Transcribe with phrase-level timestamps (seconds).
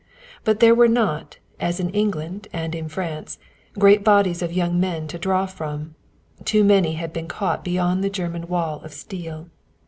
[0.43, 3.37] But there were not, as in England and in France,
[3.77, 5.93] great bodies of young men to draw from.
[6.43, 9.49] Too many had been caught beyond the German wall of steel.